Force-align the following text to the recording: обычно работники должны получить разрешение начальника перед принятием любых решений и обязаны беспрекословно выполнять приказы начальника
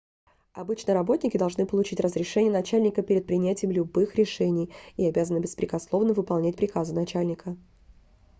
обычно 0.53 0.95
работники 0.95 1.37
должны 1.37 1.67
получить 1.67 1.99
разрешение 1.99 2.51
начальника 2.51 3.03
перед 3.03 3.27
принятием 3.27 3.69
любых 3.71 4.15
решений 4.15 4.73
и 4.97 5.05
обязаны 5.07 5.37
беспрекословно 5.37 6.13
выполнять 6.15 6.55
приказы 6.57 6.91
начальника 6.95 7.55